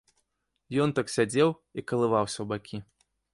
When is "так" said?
0.99-1.11